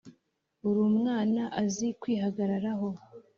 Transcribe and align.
uramwana 0.69 1.41
azi 1.61 1.87
kwihagararaho 2.01 2.89